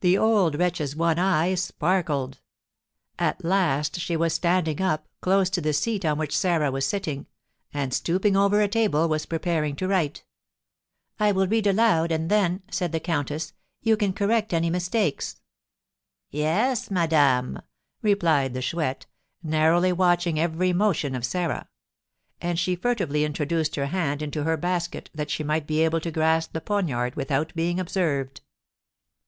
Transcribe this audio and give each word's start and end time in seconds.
The 0.00 0.18
old 0.18 0.58
wretch's 0.58 0.96
one 0.96 1.20
eye 1.20 1.54
sparkled. 1.54 2.40
At 3.16 3.44
last 3.44 4.00
she 4.00 4.16
was 4.16 4.34
standing 4.34 4.80
up, 4.82 5.06
close 5.20 5.48
to 5.50 5.60
the 5.60 5.72
seat 5.72 6.04
on 6.04 6.18
which 6.18 6.36
Sarah 6.36 6.72
was 6.72 6.84
sitting, 6.84 7.28
and, 7.72 7.94
stooping 7.94 8.36
over 8.36 8.60
a 8.60 8.66
table, 8.66 9.06
was 9.08 9.24
preparing 9.24 9.76
to 9.76 9.86
write. 9.86 10.24
"I 11.20 11.30
will 11.30 11.46
read 11.46 11.68
aloud, 11.68 12.10
and 12.10 12.28
then," 12.28 12.62
said 12.72 12.90
the 12.90 12.98
countess, 12.98 13.52
"you 13.80 13.96
can 13.96 14.12
correct 14.12 14.52
any 14.52 14.68
mistakes." 14.68 15.36
"Yes, 16.28 16.90
madame," 16.90 17.60
replied 18.02 18.54
the 18.54 18.62
Chouette, 18.62 19.06
narrowly 19.44 19.92
watching 19.92 20.40
every 20.40 20.72
motion 20.72 21.14
of 21.14 21.24
Sarah; 21.24 21.68
and 22.40 22.58
she 22.58 22.74
furtively 22.74 23.24
introduced 23.24 23.76
her 23.76 23.86
hand 23.86 24.22
into 24.22 24.42
her 24.42 24.56
basket, 24.56 25.08
that 25.14 25.30
she 25.30 25.44
might 25.44 25.68
be 25.68 25.82
able 25.84 26.00
to 26.00 26.10
grasp 26.10 26.52
the 26.52 26.60
poniard 26.60 27.14
without 27.14 27.54
being 27.54 27.78
observed. 27.78 28.40